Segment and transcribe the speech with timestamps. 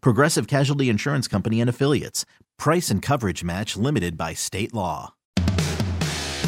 [0.00, 2.24] Progressive Casualty Insurance Company and Affiliates.
[2.58, 5.14] Price and coverage match limited by state law.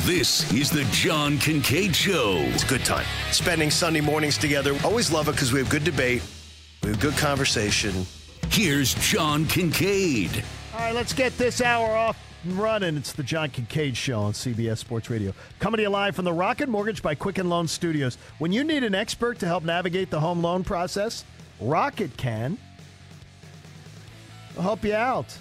[0.06, 2.36] This is the John Kincade Show.
[2.38, 3.04] It's a good time.
[3.30, 4.74] Spending Sunday mornings together.
[4.82, 6.22] Always love it because we have good debate,
[6.82, 8.06] we have good conversation.
[8.50, 10.42] Here's John Kincade.
[10.72, 12.96] All right, let's get this hour off and running.
[12.96, 15.34] It's the John Kincade Show on CBS Sports Radio.
[15.58, 18.16] Coming to you live from the Rocket Mortgage by Quicken Loan Studios.
[18.38, 21.24] When you need an expert to help navigate the home loan process,
[21.60, 22.56] Rocket can.
[24.58, 25.38] We'll help you out.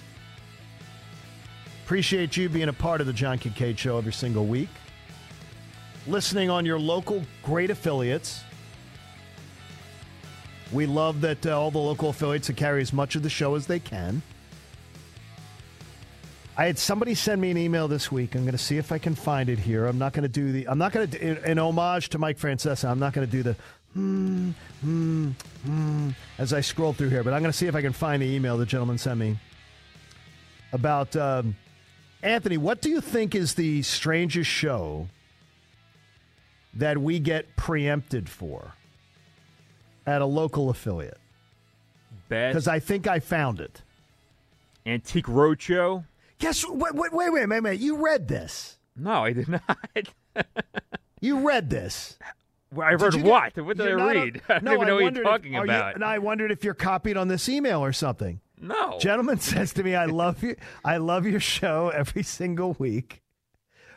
[1.83, 4.69] Appreciate you being a part of the John Kincade Show every single week.
[6.05, 8.43] Listening on your local great affiliates.
[10.71, 13.65] We love that uh, all the local affiliates carry as much of the show as
[13.65, 14.21] they can.
[16.55, 18.35] I had somebody send me an email this week.
[18.35, 19.87] I'm going to see if I can find it here.
[19.87, 20.67] I'm not going to do the.
[20.67, 22.87] I'm not going to in, in homage to Mike Francesa.
[22.87, 23.55] I'm not going to do the
[23.93, 24.51] hmm
[24.81, 25.31] hmm
[25.67, 27.23] hmm as I scroll through here.
[27.23, 29.37] But I'm going to see if I can find the email the gentleman sent me
[30.71, 31.55] about um,
[32.23, 32.57] Anthony.
[32.57, 35.07] What do you think is the strangest show
[36.73, 38.73] that we get preempted for
[40.05, 41.19] at a local affiliate?
[42.29, 43.81] Because I think I found it.
[44.85, 46.05] Antique Roadshow.
[46.39, 47.79] Guess wait, wait, wait, wait, wait, wait.
[47.79, 48.77] You read this.
[48.95, 49.77] No, I did not.
[51.19, 52.17] You read this.
[52.75, 53.57] I read you get- what?
[53.57, 54.41] What did I read?
[54.49, 55.95] a- I don't no, even know what wondered you're if- talking you- about.
[55.95, 58.41] and I wondered if you're copied on this email or something.
[58.59, 58.97] no.
[58.99, 60.55] Gentleman says to me, "I love you.
[60.83, 63.21] I love your show every single week.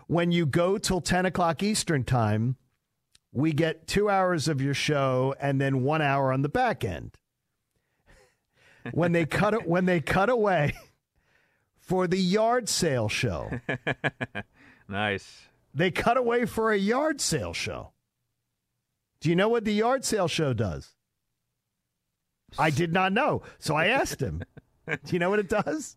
[0.07, 2.57] When you go till ten o'clock Eastern time,
[3.33, 7.17] we get two hours of your show and then one hour on the back end.
[8.93, 10.73] When they cut it, when they cut away
[11.79, 13.51] for the yard sale show,
[14.89, 15.43] nice.
[15.75, 17.93] they cut away for a yard sale show.
[19.21, 20.95] Do you know what the yard sale show does?
[22.59, 23.43] I did not know.
[23.59, 24.43] So I asked him,
[24.87, 25.97] Do you know what it does?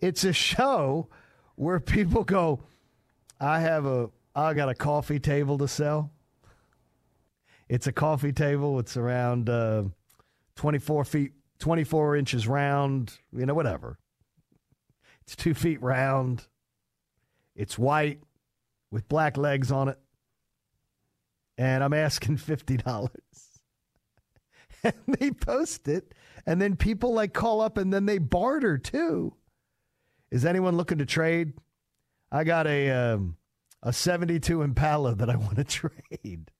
[0.00, 1.08] It's a show
[1.56, 2.60] where people go,
[3.40, 6.12] I have a I got a coffee table to sell.
[7.68, 8.78] It's a coffee table.
[8.78, 9.84] It's around uh,
[10.54, 13.98] 24 feet, 24 inches round, you know, whatever.
[15.22, 16.46] It's two feet round.
[17.56, 18.20] It's white
[18.92, 19.98] with black legs on it.
[21.58, 23.08] And I'm asking $50.
[24.84, 26.14] And they post it.
[26.46, 29.34] And then people like call up and then they barter too.
[30.30, 31.54] Is anyone looking to trade?
[32.30, 33.36] I got a um,
[33.82, 36.52] a 72 Impala that I want to trade.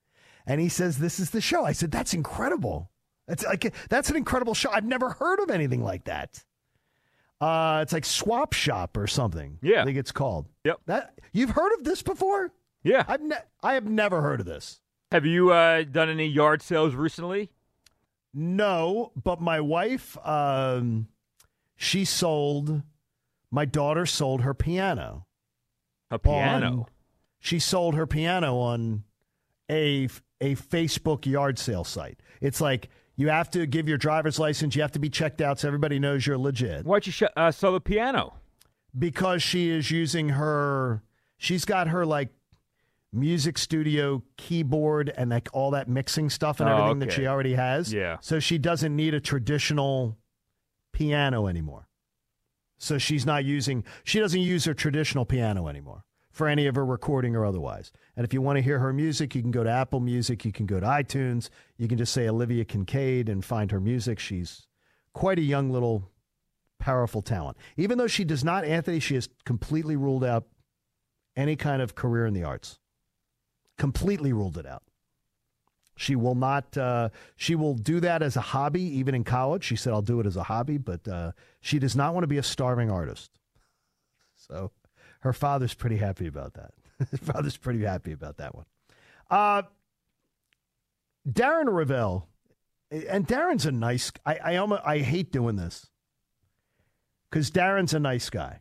[0.49, 1.65] And he says, This is the show.
[1.65, 2.91] I said, That's incredible.
[3.29, 4.71] That's like that's an incredible show.
[4.73, 6.43] I've never heard of anything like that.
[7.41, 9.59] Uh, it's like Swap Shop or something.
[9.63, 9.83] Yeah.
[9.83, 10.49] I think it's called.
[10.65, 10.81] Yep.
[10.87, 12.51] That you've heard of this before?
[12.83, 13.05] Yeah.
[13.07, 14.81] I've ne- I have never heard of this.
[15.11, 17.51] Have you uh, done any yard sales recently?
[18.35, 21.09] No, but my wife, um,
[21.77, 22.83] she sold.
[23.51, 25.27] My daughter sold her piano.
[26.11, 26.67] A piano.
[26.67, 26.87] on-
[27.41, 29.05] she sold her piano on
[29.71, 30.09] a
[30.41, 32.21] a Facebook yard sale site.
[32.41, 34.75] It's like you have to give your driver's license.
[34.77, 36.85] You have to be checked out so everybody knows you're legit.
[36.85, 38.35] Why'd you sh- uh, sell the piano?
[38.99, 41.03] because she is using her
[41.37, 42.31] she's got her like
[43.13, 47.55] music studio keyboard and like all that mixing stuff and Oh, everything that she already
[47.55, 47.93] has.
[47.93, 48.19] Yeah.
[48.21, 50.19] So she doesn't need a traditional
[50.93, 51.89] piano anymore.
[52.79, 56.85] So she's not using she doesn't use her traditional piano anymore for any of her
[56.85, 57.91] recording or otherwise.
[58.17, 60.53] And if you want to hear her music, you can go to Apple Music, you
[60.53, 64.19] can go to iTunes, you can just say Olivia Kincade and find her music.
[64.21, 64.67] She's
[65.15, 66.11] quite a young little
[66.79, 67.57] powerful talent.
[67.77, 70.45] Even though she does not, Anthony, she has completely ruled out
[71.37, 72.79] any kind of career in the arts.
[73.79, 74.83] Completely ruled it out.
[75.97, 76.77] She will not.
[76.77, 79.65] Uh, she will do that as a hobby, even in college.
[79.65, 82.29] She said, "I'll do it as a hobby," but uh, she does not want to
[82.29, 83.33] be a starving artist.
[84.37, 84.71] So,
[85.21, 86.71] her father's pretty happy about that.
[87.11, 88.67] His father's pretty happy about that one.
[89.29, 89.63] Uh,
[91.29, 92.27] Darren Rovell,
[92.91, 94.13] and Darren's a nice.
[94.25, 95.89] I I almost, I hate doing this
[97.29, 98.61] because Darren's a nice guy.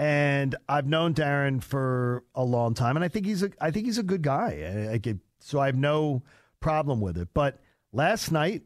[0.00, 3.84] And I've known Darren for a long time, and I think he's a I think
[3.84, 4.88] he's a good guy.
[4.88, 6.22] I, I could, so I have no
[6.58, 7.28] problem with it.
[7.34, 7.60] But
[7.92, 8.62] last night,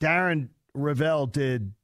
[0.00, 1.74] Darren Rovell did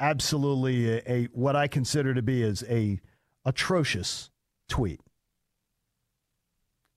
[0.00, 2.98] absolutely a, a what I consider to be as a
[3.44, 4.28] atrocious
[4.68, 5.00] tweet.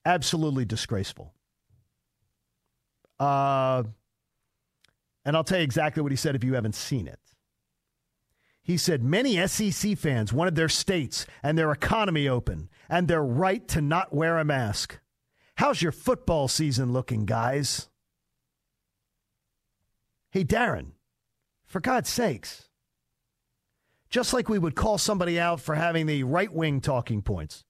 [0.05, 1.35] Absolutely disgraceful.
[3.19, 3.83] Uh,
[5.23, 7.19] and I'll tell you exactly what he said if you haven't seen it.
[8.63, 13.67] He said many SEC fans wanted their states and their economy open and their right
[13.67, 14.99] to not wear a mask.
[15.55, 17.89] How's your football season looking, guys?
[20.31, 20.93] Hey, Darren,
[21.65, 22.69] for God's sakes.
[24.09, 27.65] Just like we would call somebody out for having the right wing talking points.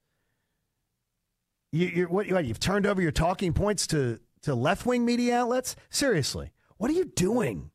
[1.72, 5.76] You, what, you've turned over your talking points to, to left wing media outlets?
[5.90, 7.72] Seriously, what are you doing?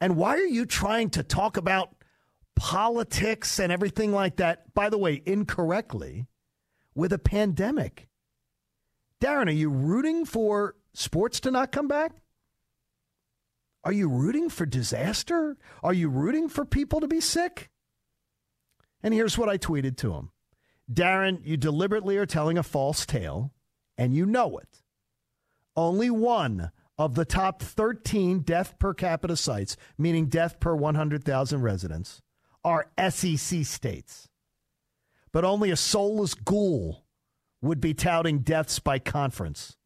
[0.00, 1.94] And why are you trying to talk about
[2.54, 6.26] politics and everything like that, by the way, incorrectly,
[6.94, 8.08] with a pandemic?
[9.22, 12.12] Darren, are you rooting for sports to not come back?
[13.84, 15.56] Are you rooting for disaster?
[15.82, 17.70] Are you rooting for people to be sick?
[19.02, 20.30] And here's what I tweeted to him
[20.92, 23.52] Darren, you deliberately are telling a false tale,
[23.96, 24.82] and you know it.
[25.76, 32.22] Only one of the top 13 death per capita sites, meaning death per 100,000 residents,
[32.64, 34.28] are SEC states.
[35.32, 37.04] But only a soulless ghoul
[37.60, 39.76] would be touting deaths by conference.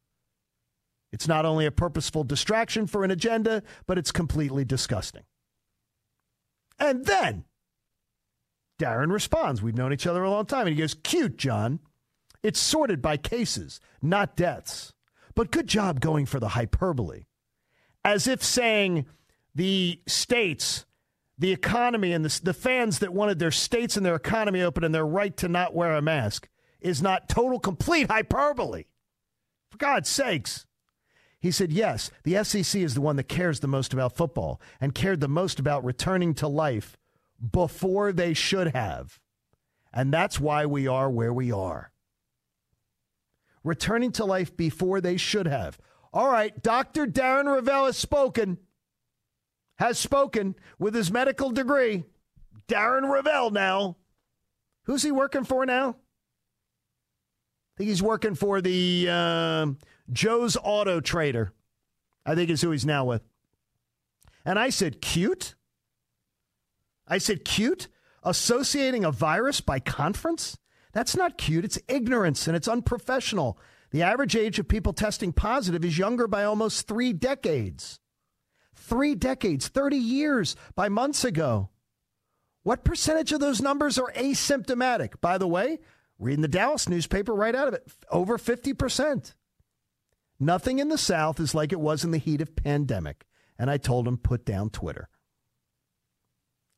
[1.13, 5.25] It's not only a purposeful distraction for an agenda, but it's completely disgusting.
[6.79, 7.45] And then
[8.81, 10.67] Darren responds, We've known each other a long time.
[10.67, 11.81] And he goes, Cute, John.
[12.43, 14.95] It's sorted by cases, not deaths.
[15.35, 17.25] But good job going for the hyperbole.
[18.05, 19.07] As if saying
[19.55, 20.87] the states,
[21.39, 24.95] the economy, and the, the fans that wanted their states and their economy open and
[24.95, 26.49] their right to not wear a mask
[26.81, 28.85] is not total, complete hyperbole.
[29.71, 30.67] For God's sakes.
[31.39, 34.95] He said, yes, the SEC is the one that cares the most about football and
[34.95, 36.99] cared the most about returning to life
[37.51, 39.19] before they should have.
[39.93, 41.93] And that's why we are where we are
[43.65, 45.79] returning to life before they should have.
[46.13, 47.07] All right, Dr.
[47.07, 48.59] Darren Rovell has spoken,
[49.79, 52.05] has spoken with his medical degree.
[52.69, 53.97] Darren Rovell now.
[54.85, 55.91] Who's he working for now?
[55.91, 59.67] I think he's working for the uh,
[60.13, 61.53] Joe's Auto Trader.
[62.27, 63.23] I think is who he's now with.
[64.45, 65.55] And I said, cute?
[67.07, 67.89] I said, cute?
[68.23, 70.59] Associating a virus by conference?
[70.93, 71.65] That's not cute.
[71.65, 73.59] It's ignorance and it's unprofessional.
[73.91, 78.01] The average age of people testing positive is younger by almost three decades.
[78.75, 81.71] Three decades, 30 years by months ago.
[82.63, 85.21] What percentage of those numbers are asymptomatic?
[85.21, 85.79] By the way,
[86.19, 89.35] reading the Dallas newspaper right out of it, over 50%.
[90.39, 93.27] Nothing in the South is like it was in the heat of pandemic.
[93.59, 95.09] And I told him, put down Twitter.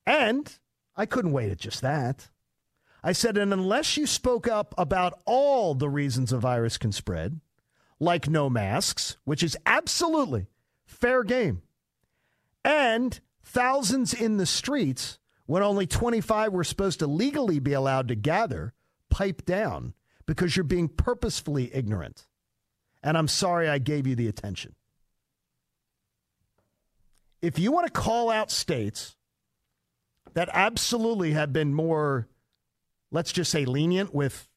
[0.05, 0.53] And
[0.97, 2.29] I couldn't wait at just that.
[3.05, 7.41] I said, and unless you spoke up about all the reasons a virus can spread,
[7.99, 10.47] like no masks, which is absolutely
[10.87, 11.63] fair game,
[12.65, 18.15] and thousands in the streets when only 25 were supposed to legally be allowed to
[18.15, 18.73] gather,
[19.11, 19.95] pipe down
[20.25, 22.27] because you're being purposefully ignorant.
[23.03, 24.75] And I'm sorry I gave you the attention.
[27.43, 29.17] If you want to call out states
[30.35, 32.29] that absolutely have been more
[33.13, 34.49] let's just say, lenient with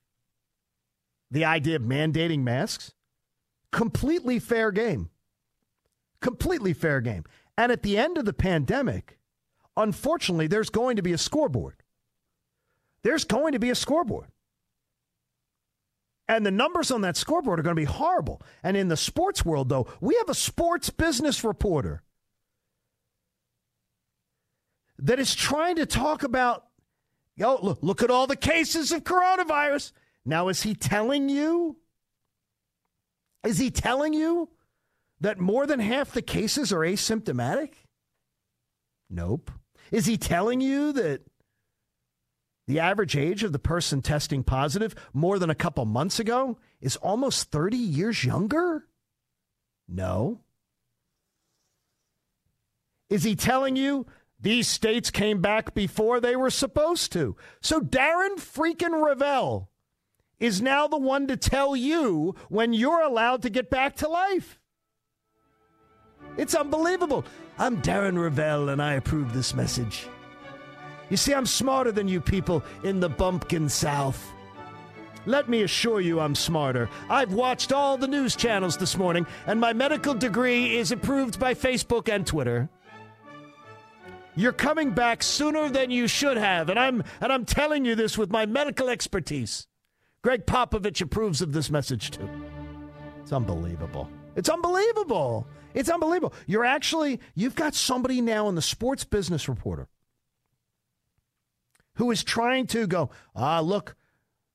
[1.29, 2.93] the idea of mandating masks.
[3.71, 5.09] Completely fair game.
[6.21, 7.25] Completely fair game.
[7.57, 9.19] And at the end of the pandemic,
[9.77, 11.75] unfortunately, there's going to be a scoreboard.
[13.03, 14.27] There's going to be a scoreboard.
[16.27, 18.41] And the numbers on that scoreboard are going to be horrible.
[18.63, 22.01] And in the sports world, though, we have a sports business reporter
[24.97, 26.65] that is trying to talk about
[27.37, 29.91] Yo, look, look at all the cases of coronavirus.
[30.25, 31.77] Now, is he telling you?
[33.45, 34.49] Is he telling you
[35.19, 37.73] that more than half the cases are asymptomatic?
[39.09, 39.51] Nope.
[39.91, 41.21] Is he telling you that
[42.67, 46.95] the average age of the person testing positive more than a couple months ago is
[46.97, 48.87] almost 30 years younger?
[49.87, 50.39] No.
[53.09, 54.07] Is he telling you
[54.39, 57.35] these states came back before they were supposed to?
[57.61, 59.69] So Darren freaking Rovell
[60.39, 64.59] is now the one to tell you when you're allowed to get back to life.
[66.37, 67.23] It's unbelievable.
[67.57, 70.07] I'm Darren Rovell and I approve this message.
[71.09, 74.33] You see, I'm smarter than you people in the bumpkin South.
[75.27, 76.89] Let me assure you I'm smarter.
[77.09, 81.53] I've watched all the news channels this morning, and my medical degree is approved by
[81.53, 82.69] Facebook and Twitter.
[84.35, 88.17] You're coming back sooner than you should have, and I'm and I'm telling you this
[88.17, 89.67] with my medical expertise.
[90.21, 92.29] Gregg Popovich approves of this message too.
[93.21, 94.09] It's unbelievable.
[94.35, 95.47] It's unbelievable.
[95.73, 96.33] It's unbelievable.
[96.47, 99.87] You're actually you've got somebody now in the sports business reporter
[101.95, 103.95] who is trying to go, ah, look,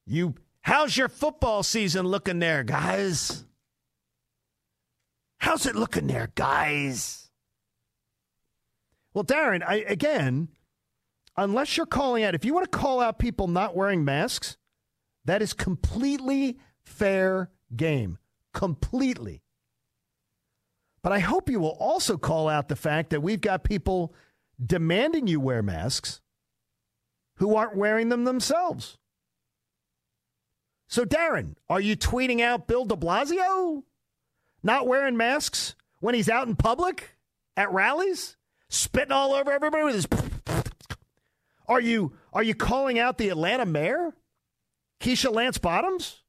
[0.07, 3.45] you, how's your football season looking there, guys?
[5.39, 7.20] How's it looking there, guys?
[9.13, 10.49] Well, Darren, I, again,
[11.37, 14.57] unless you're calling out, if you want to call out people not wearing masks,
[15.25, 18.19] that is completely fair game.
[18.53, 19.43] Completely.
[21.03, 24.15] But I hope you will also call out the fact that we've got people
[24.65, 26.21] demanding you wear masks
[27.37, 28.99] who aren't wearing them themselves.
[30.89, 33.85] So, Darren, are you tweeting out Bill de Blasio
[34.63, 37.17] not wearing masks when he's out in public
[37.57, 38.37] at rallies,
[38.71, 40.09] spitting all over everybody with his.
[41.69, 44.13] Are you are you calling out the Atlanta mayor,
[44.99, 46.23] Keisha Lance Bottoms,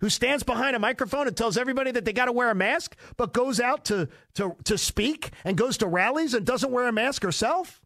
[0.00, 2.96] who stands behind a microphone and tells everybody that they got to wear a mask,
[3.16, 6.92] but goes out to, to to speak and goes to rallies and doesn't wear a
[6.92, 7.80] mask herself?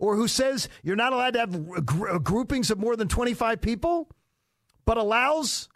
[0.00, 3.60] or who says you're not allowed to have gr- uh, groupings of more than 25
[3.60, 4.08] people,
[4.84, 5.68] but allows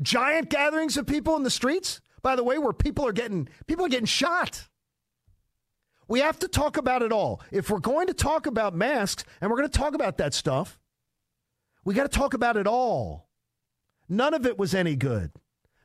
[0.00, 3.84] giant gatherings of people in the streets, by the way, where people are getting people
[3.84, 4.68] are getting shot.
[6.10, 7.40] We have to talk about it all.
[7.52, 10.76] If we're going to talk about masks and we're going to talk about that stuff,
[11.84, 13.28] we got to talk about it all.
[14.08, 15.30] None of it was any good.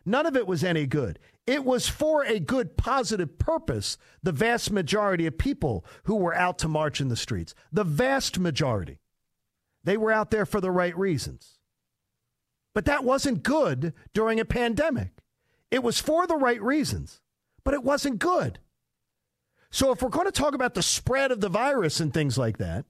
[0.03, 1.19] None of it was any good.
[1.45, 6.57] It was for a good, positive purpose, the vast majority of people who were out
[6.59, 7.53] to march in the streets.
[7.71, 8.97] The vast majority.
[9.83, 11.59] They were out there for the right reasons.
[12.73, 15.11] But that wasn't good during a pandemic.
[15.69, 17.21] It was for the right reasons,
[17.63, 18.57] but it wasn't good.
[19.75, 22.59] So if we're going to talk about the spread of the virus and things like
[22.59, 22.85] that,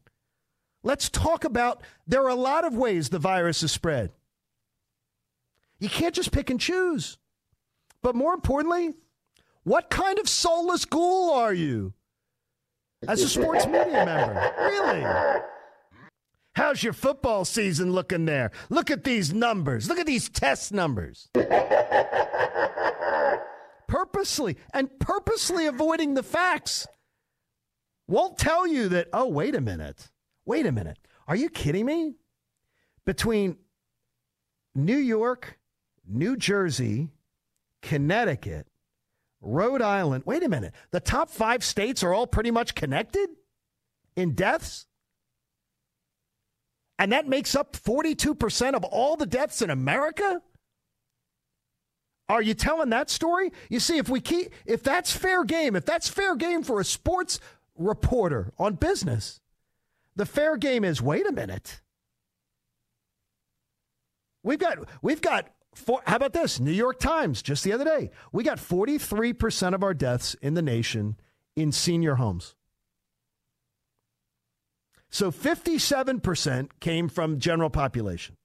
[0.83, 4.11] let's talk about there are a lot of ways the virus is spread.
[5.79, 7.17] You can't just pick and choose.
[8.03, 8.93] But more importantly,
[9.63, 11.93] what kind of soulless ghoul are you?
[13.07, 15.41] As a sports media member, really?
[16.53, 18.51] How's your football season looking there?
[18.69, 19.89] Look at these numbers.
[19.89, 21.29] Look at these test numbers.
[23.95, 26.85] purposely and purposely avoiding the facts
[28.07, 30.09] won't tell you that, oh, wait a minute.
[30.45, 30.97] Wait a minute.
[31.27, 32.15] Are you kidding me?
[33.05, 33.57] Between
[34.75, 35.57] New York,
[36.05, 37.09] New Jersey,
[37.81, 38.67] Connecticut,
[39.39, 40.23] Rhode Island.
[40.25, 40.73] Wait a minute.
[40.91, 43.29] The top five states are all pretty much connected
[44.17, 44.87] in deaths?
[46.99, 50.41] And that makes up 42% of all the deaths in America?
[52.27, 53.51] Are you telling that story?
[53.69, 56.85] You see, if we keep, if that's fair game, if that's fair game for a
[56.85, 57.39] sports
[57.77, 59.39] reporter on business,
[60.15, 61.81] the fair game is wait a minute.
[64.41, 66.59] We've got, we've got for, how about this?
[66.59, 68.09] New York Times just the other day.
[68.31, 71.17] We got 43% of our deaths in the nation
[71.55, 72.55] in senior homes.
[75.09, 78.37] So 57% came from general population.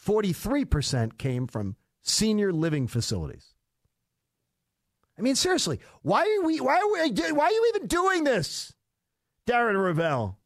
[0.00, 3.54] 43% came from senior living facilities.
[5.18, 6.60] I mean, seriously, why are we?
[6.60, 7.32] Why are we?
[7.32, 8.72] Why are you even doing this,
[9.46, 10.36] Darren Rovell?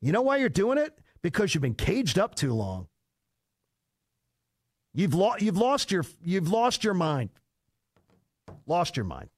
[0.00, 0.98] You know why you're doing it?
[1.22, 2.88] Because you've been caged up too long.
[4.94, 7.30] You've, lo- you've, lost your, you've lost your mind.
[8.66, 9.30] Lost your mind.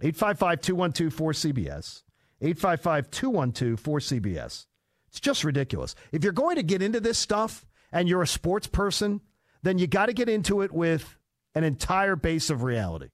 [0.00, 2.02] 855 212 4CBS.
[2.40, 4.66] 855 212 4CBS.
[5.08, 5.94] It's just ridiculous.
[6.12, 9.20] If you're going to get into this stuff and you're a sports person,
[9.62, 11.16] then you got to get into it with
[11.54, 13.08] an entire base of reality.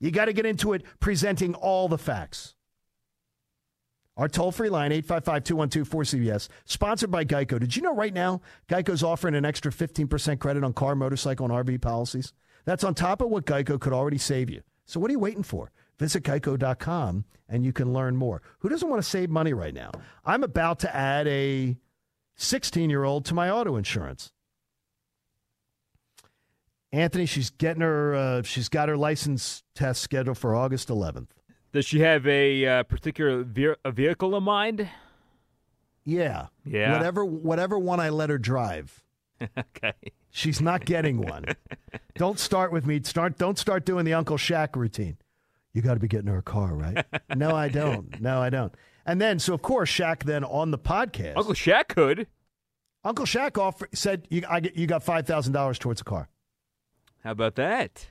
[0.00, 2.54] You got to get into it presenting all the facts.
[4.16, 7.58] Our toll free line, 855 212 4CBS, sponsored by Geico.
[7.58, 11.66] Did you know right now Geico's offering an extra 15% credit on car, motorcycle, and
[11.66, 12.32] RV policies?
[12.64, 14.62] That's on top of what Geico could already save you.
[14.84, 15.70] So what are you waiting for?
[15.98, 18.42] Visit geico.com and you can learn more.
[18.58, 19.92] Who doesn't want to save money right now?
[20.24, 21.76] I'm about to add a
[22.36, 24.32] 16 year old to my auto insurance.
[26.92, 31.28] Anthony, she's getting her, uh, she's got her license test scheduled for August 11th.
[31.72, 34.88] Does she have a uh, particular ve- a vehicle in mind?
[36.04, 36.48] Yeah.
[36.66, 36.92] Yeah.
[36.92, 39.02] Whatever, whatever one I let her drive.
[39.58, 39.94] okay.
[40.30, 41.44] She's not getting one.
[42.14, 43.00] don't start with me.
[43.02, 43.38] Start.
[43.38, 45.16] Don't start doing the Uncle Shaq routine.
[45.72, 47.04] You got to be getting her a car, right?
[47.36, 48.20] no, I don't.
[48.20, 48.74] No, I don't.
[49.04, 52.26] And then, so of course, Shaq then on the podcast, Uncle Shaq could.
[53.04, 56.28] Uncle Shaq offered, said, "You, I you got five thousand dollars towards a car."
[57.24, 58.06] How about that?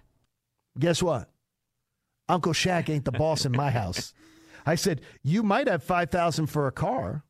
[0.77, 1.29] Guess what?
[2.27, 4.13] Uncle Shaq ain't the boss in my house.
[4.65, 7.23] I said, "You might have five thousand for a car."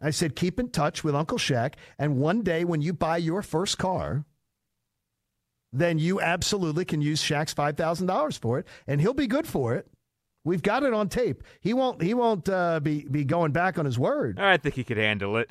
[0.00, 3.42] I said, "Keep in touch with Uncle Shaq, and one day when you buy your
[3.42, 4.24] first car."
[5.74, 9.46] Then you absolutely can use Shaq's five thousand dollars for it, and he'll be good
[9.46, 9.86] for it.
[10.44, 11.44] We've got it on tape.
[11.60, 12.02] He won't.
[12.02, 14.40] He won't uh, be be going back on his word.
[14.40, 15.50] I think he could handle it.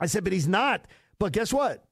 [0.00, 0.86] I said, but he's not.
[1.18, 1.84] But guess what?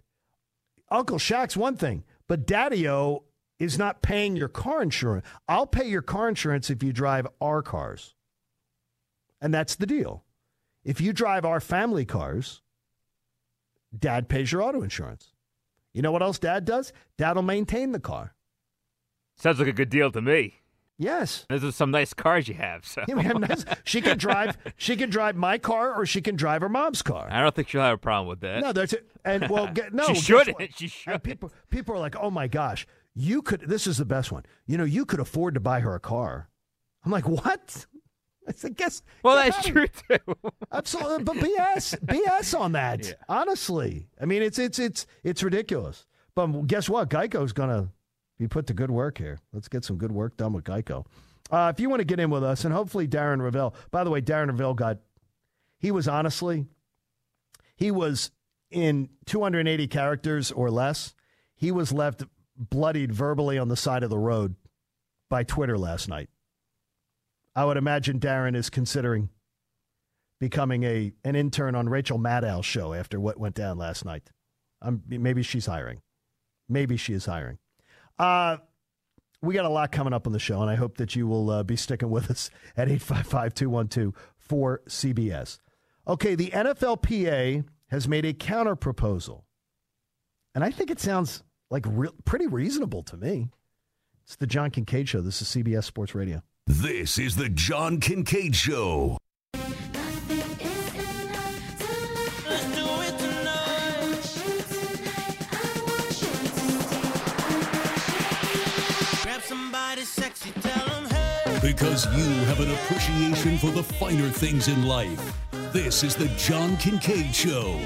[0.91, 3.25] Uncle Shaq's one thing, but Daddy O
[3.59, 5.27] is not paying your car insurance.
[5.49, 8.15] I'll pay your car insurance if you drive our cars.
[9.41, 10.25] And that's the deal.
[10.85, 12.61] If you drive our family cars,
[13.97, 15.33] Dad pays your auto insurance.
[15.93, 16.93] You know what else Dad does?
[17.19, 18.35] Dad will maintain the car.
[19.37, 20.62] Sounds like a good deal to me.
[20.99, 21.47] Yes.
[21.49, 22.87] Those are some nice cars you have.
[22.87, 24.57] So Yeah, we have nice- she can drive.
[24.77, 27.29] She can drive my car, or she can drive her mom's car.
[27.31, 28.61] I don't think she'll have a problem with that.
[28.61, 29.07] No, that's it.
[29.25, 30.57] And well, get, no, She shouldn't.
[30.77, 31.23] She shouldn't.
[31.25, 34.45] people, people are like, "Oh my gosh, you could." This is the best one.
[34.67, 36.49] You know, you could afford to buy her a car.
[37.05, 37.87] I'm like, what?
[38.49, 39.03] I said, guess.
[39.23, 40.19] well, that's true too.
[40.73, 43.07] Absolutely, but BS, BS on that.
[43.07, 43.13] Yeah.
[43.29, 46.07] Honestly, I mean, it's it's it's it's ridiculous.
[46.35, 47.09] But guess what?
[47.11, 47.91] Geico's gonna
[48.43, 49.39] be put the good work here.
[49.53, 51.07] Let's get some good work done with Geico.
[51.51, 53.75] Uh, if you want to get in with us, and hopefully Darren Rovell.
[53.91, 54.99] By the way, Darren Rovell got.
[55.79, 56.67] He was honestly,
[57.77, 58.31] he was
[58.71, 61.15] in 280 characters or less.
[61.55, 62.25] He was left
[62.57, 64.55] bloodied verbally on the side of the road
[65.29, 66.29] by Twitter last night.
[67.55, 69.29] I would imagine Darren is considering
[70.41, 74.31] becoming a an intern on Rachel Maddow's show after what went down last night.
[74.81, 76.01] Um, maybe she's hiring.
[76.69, 77.59] Maybe she is hiring.
[78.23, 78.57] Uh,
[79.43, 81.51] we got a lot coming up on the show, and I hope that you will
[81.51, 84.15] uh, be sticking with us at 855 212
[84.49, 85.59] 4CBS.
[86.07, 89.45] Okay, the NFLPA has made a counter proposal,
[90.55, 93.51] and I think it sounds like re- pretty reasonable to me.
[94.25, 95.21] It's the John Kincade Show.
[95.21, 96.43] This is CBS Sports Radio.
[96.69, 99.19] This is the John Kincade Show.
[111.73, 115.39] Because you have an appreciation for the finer things in life.
[115.73, 117.81] This is the John Kincade Show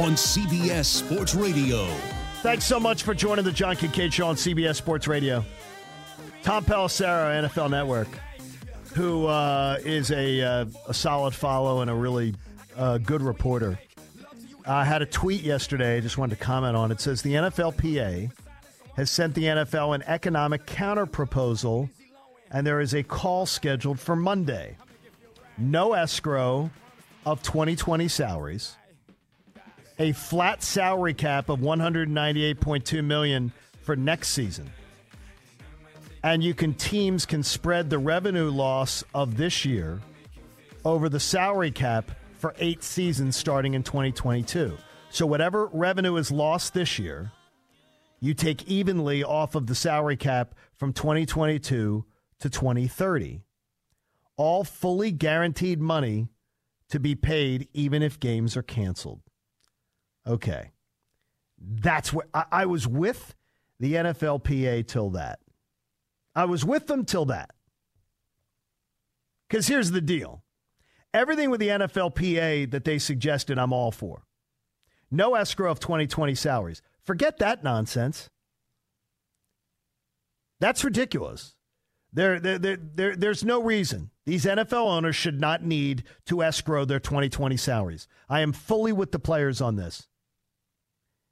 [0.00, 1.86] on CBS Sports Radio.
[2.42, 5.44] Thanks so much for joining the John Kincade Show on CBS Sports Radio.
[6.44, 8.06] Tom Pelissero, NFL Network,
[8.94, 12.36] who uh, is a, uh, a solid follow and a really
[12.76, 13.76] uh, good reporter,
[14.66, 15.96] uh, had a tweet yesterday.
[15.96, 17.00] I just wanted to comment on it.
[17.00, 18.30] Says the NFLPA
[18.94, 21.90] has sent the NFL an economic counter proposal,
[22.52, 24.76] and there is a call scheduled for Monday.
[25.58, 26.70] No escrow
[27.26, 28.76] of 2020 salaries
[29.98, 34.70] a flat salary cap of 198.2 million for next season.
[36.24, 40.00] And you can teams can spread the revenue loss of this year
[40.84, 44.76] over the salary cap for 8 seasons starting in 2022.
[45.10, 47.30] So whatever revenue is lost this year,
[48.20, 52.04] you take evenly off of the salary cap from 2022
[52.42, 53.42] to 2030.
[54.36, 56.28] All fully guaranteed money
[56.90, 59.22] to be paid even if games are canceled.
[60.26, 60.72] Okay.
[61.58, 63.34] That's what I, I was with
[63.80, 65.38] the NFLPA till that.
[66.34, 67.50] I was with them till that.
[69.48, 70.42] Because here's the deal
[71.14, 74.24] everything with the NFLPA that they suggested, I'm all for.
[75.10, 76.82] No escrow of 2020 salaries.
[77.04, 78.30] Forget that nonsense.
[80.58, 81.54] That's ridiculous.
[82.12, 86.84] There, there, there, there, there's no reason these NFL owners should not need to escrow
[86.84, 88.06] their 2020 salaries.
[88.28, 90.08] I am fully with the players on this.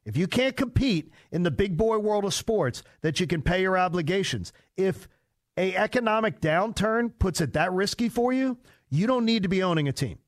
[0.05, 3.63] If you can't compete in the big boy world of sports, that you can pay
[3.63, 4.53] your obligations.
[4.77, 5.09] If
[5.57, 9.89] a economic downturn puts it that risky for you, you don't need to be owning
[9.89, 10.19] a team.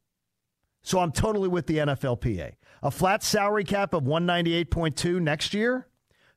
[0.83, 2.53] So I'm totally with the NFLPA.
[2.83, 5.87] A flat salary cap of 198.2 next year.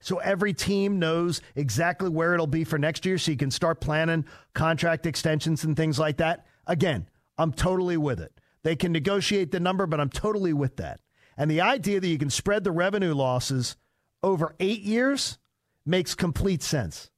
[0.06, 3.82] So every team knows exactly where it'll be for next year so you can start
[3.82, 6.46] planning contract extensions and things like that.
[6.68, 8.40] Again, I'm totally with it.
[8.62, 11.00] They can negotiate the number, but I'm totally with that.
[11.38, 13.78] And the idea that you can spread the revenue losses
[14.22, 15.40] over eight years
[15.88, 17.10] makes complete sense.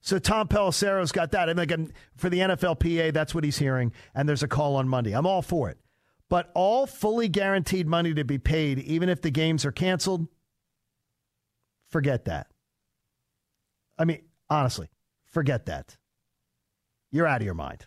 [0.00, 1.50] So Tom Pelissero's got that.
[1.50, 3.92] And like um, for the NFLPA, that's what he's hearing.
[4.14, 5.12] And there's a call on Monday.
[5.12, 5.76] I'm all for it.
[6.30, 10.26] But all fully guaranteed money to be paid, even if the games are canceled,
[11.96, 12.48] forget that.
[13.96, 14.90] I mean, honestly,
[15.24, 15.96] forget that.
[17.10, 17.86] You're out of your mind.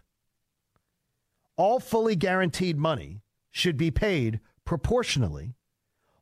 [1.57, 5.53] All fully guaranteed money should be paid proportionally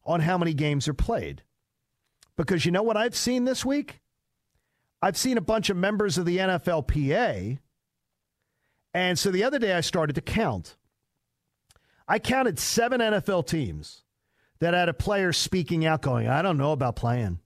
[0.04, 1.44] on how many games are played.
[2.36, 4.02] Because you know what I've seen this week?
[5.02, 7.60] I've seen a bunch of members of the NFLPA.
[8.94, 10.76] And so the other day I started to count.
[12.06, 14.04] I counted seven NFL teams
[14.60, 17.40] that had a player speaking out, going, I don't know about playing.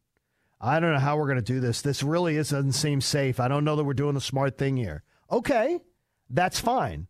[0.63, 1.82] I don't know how we're going to do this.
[1.82, 3.39] This really is, doesn't seem safe.
[3.39, 5.04] I don't know that we're doing the smart thing here.
[5.32, 5.80] Okay,
[6.30, 7.08] that's fine.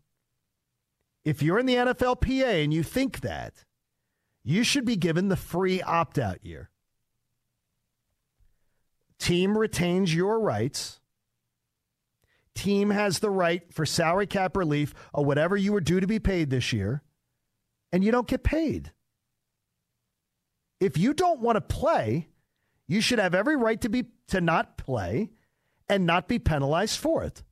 [1.22, 3.64] If you're in the NFLPA and you think that,
[4.42, 6.70] you should be given the free opt out year.
[9.18, 10.98] Team retains your rights.
[12.54, 16.18] Team has the right for salary cap relief or whatever you were due to be
[16.18, 17.02] paid this year,
[17.92, 18.92] and you don't get paid.
[20.80, 22.28] If you don't want to play,
[22.88, 25.30] you should have every right to be to not play
[25.88, 27.42] and not be penalized for it.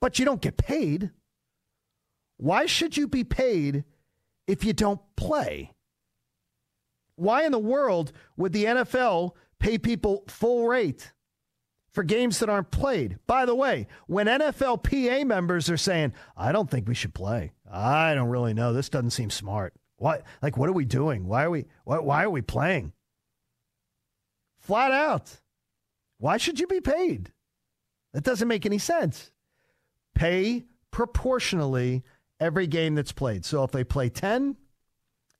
[0.00, 1.10] But you don't get paid.
[2.38, 3.84] Why should you be paid
[4.46, 5.72] if you don't play?
[7.16, 11.12] Why in the world would the NFL pay people full rate
[11.92, 13.18] for games that aren't played.
[13.26, 17.52] By the way, when NFL PA members are saying, "I don't think we should play.
[17.70, 18.72] I don't really know.
[18.72, 19.74] This doesn't seem smart.
[19.96, 21.26] What like what are we doing?
[21.26, 22.92] Why are we why, why are we playing?"
[24.60, 25.40] Flat out.
[26.18, 27.32] Why should you be paid?
[28.12, 29.32] That doesn't make any sense.
[30.14, 32.02] Pay proportionally
[32.38, 33.44] every game that's played.
[33.44, 34.56] So if they play 10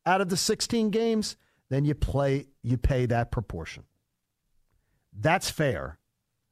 [0.07, 1.37] out of the 16 games,
[1.69, 3.85] then you play you pay that proportion.
[5.19, 5.99] That's fair.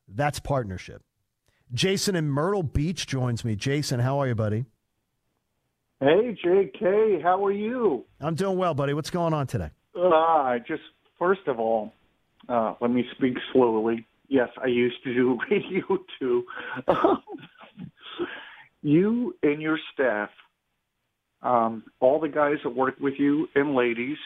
[0.08, 1.02] That's partnership.
[1.72, 3.54] Jason in Myrtle Beach joins me.
[3.56, 4.64] Jason, how are you, buddy?
[6.00, 8.04] Hey, JK, how are you?
[8.20, 8.94] I'm doing well, buddy.
[8.94, 9.70] What's going on today?
[9.94, 10.82] Uh, just
[11.18, 11.92] first of all,
[12.48, 14.06] uh, let me speak slowly.
[14.28, 16.44] Yes, I used to do radio too.
[18.82, 20.30] you and your staff,
[21.42, 24.18] um, all the guys that work with you and ladies,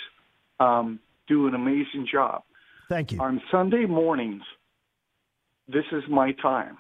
[0.61, 2.43] um, do an amazing job.
[2.89, 3.21] Thank you.
[3.21, 4.43] On Sunday mornings,
[5.69, 6.77] this is my time.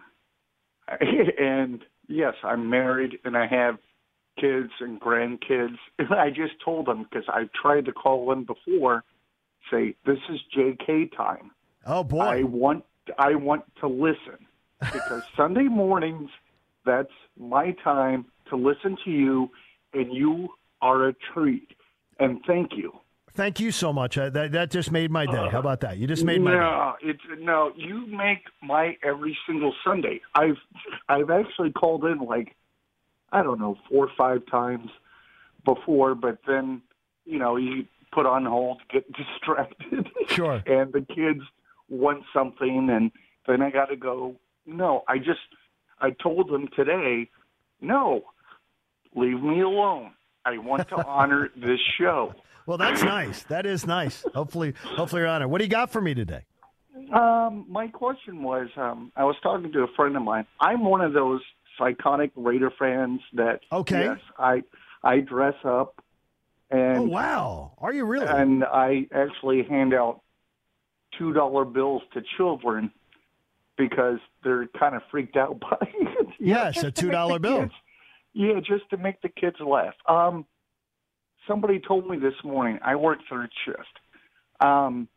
[1.00, 3.78] and yes, I'm married and I have
[4.38, 5.76] kids and grandkids.
[5.98, 9.04] And I just told them because I tried to call them before,
[9.70, 11.50] say this is JK time.
[11.86, 12.20] Oh boy!
[12.20, 12.84] I want
[13.18, 14.46] I want to listen
[14.80, 16.30] because Sunday mornings
[16.84, 19.50] that's my time to listen to you,
[19.92, 20.48] and you
[20.80, 21.68] are a treat.
[22.18, 22.92] And thank you.
[23.34, 24.18] Thank you so much.
[24.18, 25.48] Uh, that that just made my day.
[25.50, 25.96] How about that?
[25.96, 27.08] You just made my no, day.
[27.10, 27.72] it's no.
[27.76, 30.20] You make my every single Sunday.
[30.34, 30.58] I've
[31.08, 32.54] I've actually called in like
[33.32, 34.90] I don't know four or five times
[35.64, 36.82] before, but then
[37.24, 40.62] you know you put on hold, get distracted, Sure.
[40.66, 41.40] and the kids
[41.88, 43.10] want something, and
[43.46, 44.36] then I got to go.
[44.66, 45.40] No, I just
[46.00, 47.28] I told them today,
[47.80, 48.22] no,
[49.14, 50.12] leave me alone.
[50.44, 52.34] I want to honor this show.
[52.66, 53.42] Well, that's nice.
[53.44, 54.24] That is nice.
[54.34, 55.48] Hopefully, hopefully you're on it.
[55.50, 56.44] What do you got for me today?
[57.12, 60.46] Um, my question was, um, I was talking to a friend of mine.
[60.60, 61.40] I'm one of those
[61.78, 64.04] psychotic Raider fans that Okay.
[64.04, 64.62] yes, I
[65.02, 66.01] I dress up
[66.72, 68.26] and Oh wow, are you really?
[68.26, 70.20] and I actually hand out
[71.18, 72.90] two dollar bills to children
[73.76, 76.26] because they're kind of freaked out by it.
[76.40, 77.60] Yes, a $2 bill.
[77.62, 77.72] kids-
[78.34, 79.94] Yeah, just to make the kids laugh.
[80.08, 80.44] Um,
[81.48, 82.78] somebody told me this morning.
[82.84, 83.78] I work third shift.
[84.60, 85.08] Um,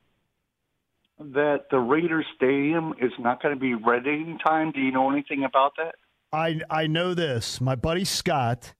[1.20, 4.72] that the Raiders Stadium is not going to be ready in time.
[4.72, 5.96] Do you know anything about that?
[6.34, 7.62] I I know this.
[7.62, 8.74] My buddy Scott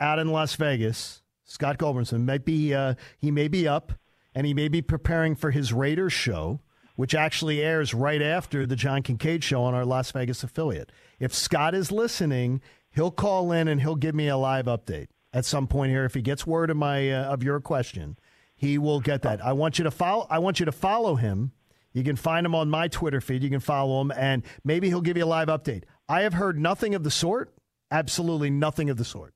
[0.00, 1.21] out in Las Vegas,
[1.52, 3.92] Scott Goldbergson, might be uh, he may be up
[4.34, 6.60] and he may be preparing for his Raiders show,
[6.96, 10.90] which actually airs right after the John Kincade show on our Las Vegas affiliate.
[11.20, 15.44] If Scott is listening, he'll call in and he'll give me a live update at
[15.44, 16.06] some point here.
[16.06, 18.16] If he gets word of my uh, of your question,
[18.56, 19.44] he will get that.
[19.44, 20.26] I want you to follow.
[20.30, 21.52] I want you to follow him.
[21.92, 23.42] You can find him on my Twitter feed.
[23.42, 25.84] You can follow him, and maybe he'll give you a live update.
[26.08, 27.52] I have heard nothing of the sort.
[27.90, 29.34] Absolutely nothing of the sort.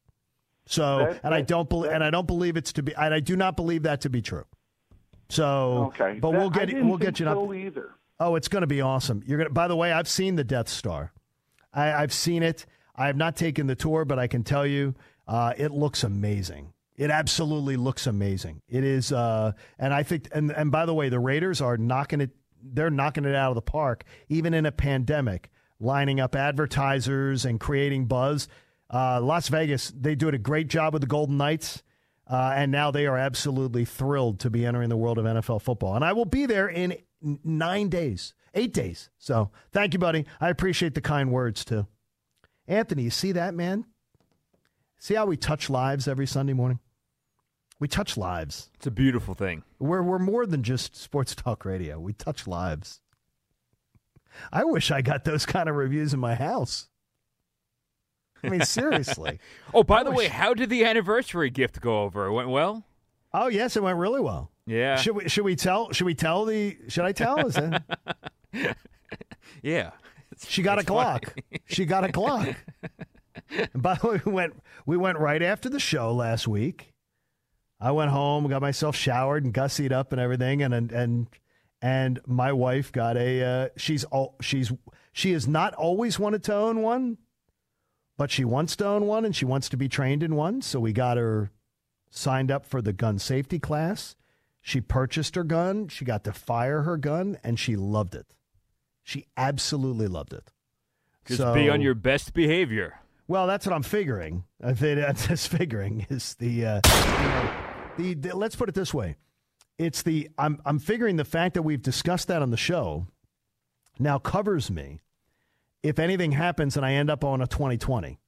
[0.66, 3.20] So, That- and I don't believe, and I don't believe it's to be, and I
[3.20, 4.44] do not believe that to be true.
[5.28, 7.54] So, Okay, but That- we'll get we'll get you so up.
[7.54, 7.90] either.
[8.18, 9.22] Oh, it's going to be awesome.
[9.26, 9.54] You're going to.
[9.54, 11.12] By the way, I've seen the Death Star.
[11.72, 12.64] I, I've seen it.
[12.94, 14.94] I have not taken the tour, but I can tell you,
[15.28, 16.72] uh, it looks amazing.
[16.96, 18.62] It absolutely looks amazing.
[18.68, 22.22] It is, uh, and I think, and and by the way, the Raiders are knocking
[22.22, 22.30] it.
[22.62, 27.60] They're knocking it out of the park, even in a pandemic, lining up advertisers and
[27.60, 28.48] creating buzz.
[28.92, 31.82] Uh, Las Vegas, they do a great job with the Golden Knights,
[32.28, 35.94] uh, and now they are absolutely thrilled to be entering the world of NFL football.
[35.94, 39.10] And I will be there in nine days, eight days.
[39.18, 40.26] So thank you, buddy.
[40.40, 41.86] I appreciate the kind words too.
[42.68, 43.86] Anthony, you see that man?
[44.98, 46.80] See how we touch lives every Sunday morning?
[47.78, 48.70] We touch lives.
[48.74, 49.62] It's a beautiful thing.
[49.78, 52.00] We're we're more than just sports talk radio.
[52.00, 53.00] We touch lives.
[54.52, 56.88] I wish I got those kind of reviews in my house.
[58.44, 59.38] I mean, seriously.
[59.74, 62.26] Oh, by I the wish- way, how did the anniversary gift go over?
[62.26, 62.84] It went well.
[63.34, 64.50] Oh yes, it went really well.
[64.66, 64.96] Yeah.
[64.96, 67.46] Should we should we tell should we tell the should I tell?
[67.46, 67.82] Is that,
[69.62, 69.90] yeah.
[70.46, 71.30] she got a Glock.
[71.66, 72.56] She got a Glock.
[73.50, 74.54] And by the way, we went
[74.86, 76.92] we went right after the show last week.
[77.80, 81.26] I went home, got myself showered and gussied up and everything, and and and,
[81.82, 83.42] and my wife got a.
[83.42, 84.72] Uh, she's all she's
[85.12, 87.18] she has not always wanted to own one,
[88.16, 90.62] but she wants to own one and she wants to be trained in one.
[90.62, 91.50] So we got her
[92.10, 94.16] signed up for the gun safety class.
[94.60, 95.88] She purchased her gun.
[95.88, 98.26] She got to fire her gun, and she loved it.
[99.04, 100.50] She absolutely loved it.
[101.24, 102.98] Just So- be on your best behavior.
[103.28, 104.44] well, that's what I'm figuring.
[104.62, 107.50] I think that's just figuring is the, uh, you know,
[107.96, 108.36] the, the.
[108.36, 109.16] Let's put it this way:
[109.78, 113.06] it's the I'm I'm figuring the fact that we've discussed that on the show
[114.00, 115.00] now covers me
[115.86, 118.18] if anything happens and I end up on a 2020.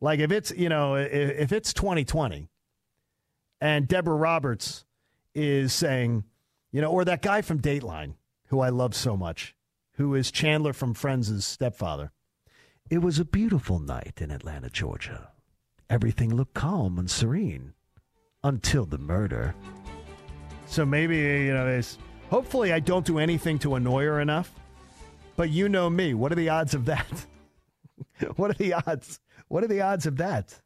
[0.00, 2.48] Like if it's you know if, if it's 2020
[3.60, 4.84] and Deborah Roberts
[5.34, 6.24] is saying,
[6.72, 8.14] you know, or that guy from Dateline
[8.52, 9.54] who I love so much,
[9.92, 12.12] who is Chandler from Friends' stepfather.
[12.90, 15.30] It was a beautiful night in Atlanta, Georgia.
[15.88, 17.72] Everything looked calm and serene
[18.44, 19.54] until the murder.
[20.66, 21.80] So maybe, you know,
[22.28, 24.52] hopefully I don't do anything to annoy her enough.
[25.36, 26.14] But you know me.
[26.14, 27.26] What are the odds of that?
[28.36, 29.20] what are the odds?
[29.48, 30.60] What are the odds of that?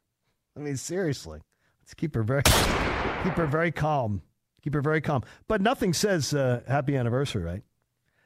[0.55, 1.41] I mean, seriously.
[1.81, 4.21] Let's keep her very keep her very calm.
[4.61, 5.23] Keep her very calm.
[5.47, 7.63] But nothing says uh, happy anniversary, right?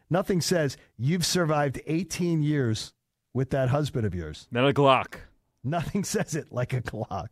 [0.09, 2.93] Nothing says you've survived 18 years
[3.33, 4.47] with that husband of yours.
[4.51, 5.15] Not a Glock.
[5.63, 7.29] Nothing says it like a Glock.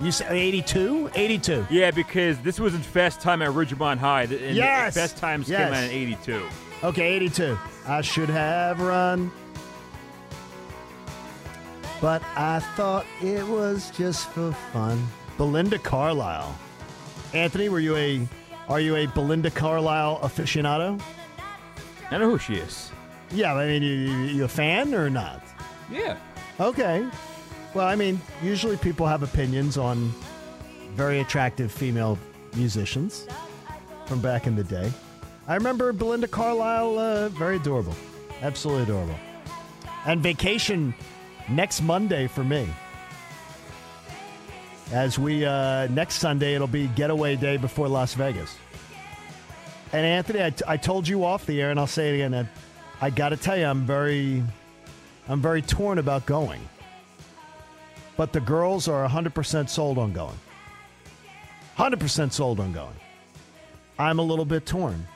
[0.00, 1.10] You said 82?
[1.14, 1.66] 82.
[1.68, 4.22] Yeah, because this was in Fast Time at Ridgemont High.
[4.22, 4.94] And Yes!
[4.94, 5.66] Fast Times Yes.
[5.68, 6.42] came out in 82.
[6.82, 7.58] Okay, 82.
[7.86, 9.30] I should have run.
[12.00, 15.06] But I thought it was just for fun.
[15.36, 16.56] Belinda Carlisle.
[17.32, 18.26] Anthony, were you a
[18.68, 21.00] are you a Belinda Carlisle aficionado?
[22.10, 22.90] I know who she is.
[23.32, 25.42] Yeah, I mean, you, you, you a fan or not?
[25.90, 26.16] Yeah.
[26.58, 27.06] Okay.
[27.74, 30.12] Well, I mean, usually people have opinions on
[30.94, 32.18] very attractive female
[32.54, 33.26] musicians
[34.06, 34.92] from back in the day.
[35.46, 37.94] I remember Belinda Carlisle, uh, very adorable.
[38.42, 39.16] Absolutely adorable.
[40.06, 40.94] And vacation
[41.48, 42.68] next Monday for me.
[44.92, 48.56] As we, uh, next Sunday, it'll be getaway day before Las Vegas.
[49.92, 52.34] And Anthony, I, I told you off the air, and I'll say it again.
[53.00, 54.42] I, I got to tell you, I'm very,
[55.28, 56.60] I'm very torn about going.
[58.16, 60.36] But the girls are 100% sold on going.
[61.78, 62.94] 100% sold on going.
[63.98, 65.06] I'm a little bit torn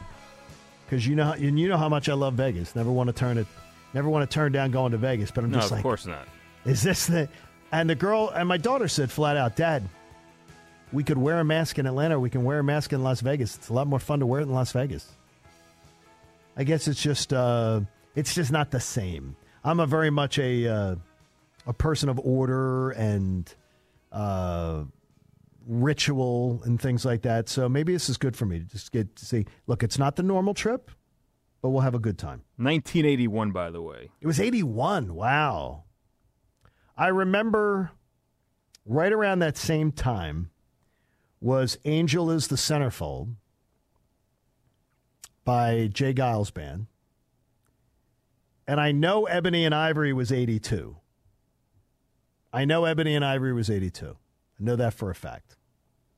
[0.87, 2.77] because you know how- and you know how much I love Vegas.
[2.77, 3.47] Never want to turn it,
[3.93, 5.31] never want to turn down going to Vegas.
[5.31, 6.27] But I'm just No, of like, of course not.
[6.65, 7.29] is this the?
[7.73, 9.83] And the girl and my daughter said flat out, Dad,
[10.93, 12.17] we could wear a mask in Atlanta.
[12.17, 13.57] or We can wear a mask in Las Vegas.
[13.57, 15.11] It's a lot more fun to wear it in Las Vegas.
[16.57, 17.81] I guess it's just uh,
[18.15, 19.37] it's just not the same.
[19.65, 20.95] I'm a very much a uh,
[21.67, 23.53] a person of order and
[24.13, 24.85] uh,
[25.67, 27.49] ritual and things like that.
[27.49, 29.47] So maybe this is good for me to just get to see.
[29.67, 30.91] Look, it's not the normal trip,
[31.63, 32.43] but we'll have a good time.
[32.57, 34.11] 1981, by the way.
[34.21, 35.15] It was 81.
[35.15, 35.84] Wow.
[36.97, 37.91] I remember
[38.87, 40.51] right around that same time
[41.41, 43.35] was Angel is the Centerfold
[45.45, 46.15] by J.
[46.15, 46.87] Geils Band.
[48.67, 50.97] And I know Ebony and Ivory was 82.
[52.53, 54.17] I know Ebony and Ivory was 82.
[54.61, 55.57] I know that for a fact.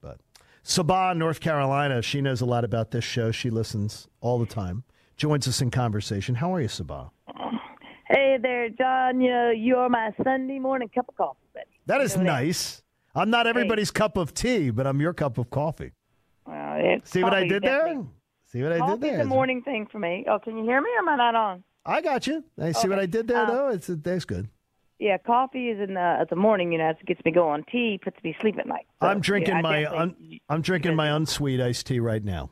[0.00, 0.20] But
[0.62, 3.32] Sabah, North Carolina, she knows a lot about this show.
[3.32, 4.84] She listens all the time,
[5.16, 6.36] joins us in conversation.
[6.36, 7.10] How are you, Sabah?
[8.09, 9.21] Hey there, John.
[9.21, 11.66] You, you're my Sunday morning cup of coffee, buddy.
[11.87, 12.83] That You know nice.
[13.14, 15.92] I'm not everybody's cup of tea, but I'm your cup of coffee.
[16.47, 18.05] Well, it's See what I did there?
[18.47, 19.21] See what I did there?
[19.23, 20.25] a morning thing for me.
[20.31, 21.64] Oh, can you hear me or am I not on?
[21.85, 22.45] I got you.
[22.61, 23.69] I see what I did there, Uh, though.
[23.71, 24.49] It's that's good.
[24.99, 26.73] Yeah, coffee is in the at the morning.
[26.73, 27.64] You know, it gets me going.
[27.71, 28.87] Tea puts me to sleep at night.
[29.03, 30.16] So, I'm drinking yeah, my un,
[30.49, 32.51] I'm drinking my unsweet iced tea right now.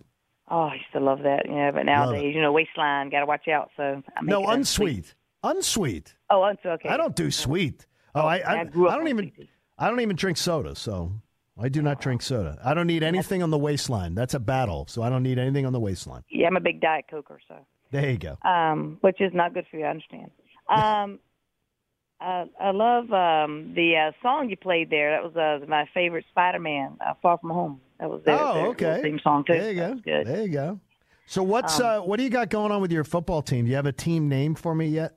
[0.51, 1.43] oh, I used to love that.
[1.49, 3.71] Yeah, but nowadays, you know, waistline, got to watch out.
[3.77, 5.15] So I make No, unsweet.
[5.45, 6.15] Unsweet.
[6.31, 6.73] Oh, unsweet.
[6.75, 6.89] Okay.
[6.89, 7.87] I don't do sweet.
[8.15, 9.33] Oh, I I, I I don't on even
[9.79, 11.13] I don't even drink soda, so
[11.61, 12.59] I do not drink soda.
[12.65, 14.15] I don't need anything on the waistline.
[14.15, 16.23] That's a battle, so I don't need anything on the waistline.
[16.31, 17.57] Yeah, I'm a big diet coker, so
[17.91, 18.39] There you go.
[18.43, 19.85] um, which is not good for you.
[19.85, 20.31] I understand.
[20.69, 21.19] Um,
[22.21, 25.11] uh, I love um, the uh, song you played there.
[25.11, 29.01] That was uh, my favorite Spider-Man, uh, "Far From Home." That was their, Oh, okay.
[29.03, 29.53] theme song too.
[29.53, 29.95] There you go.
[29.95, 30.27] good.
[30.27, 30.81] There you go.
[31.27, 33.65] So what's Um, uh, what do you got going on with your football team?
[33.65, 35.15] Do you have a team name for me yet?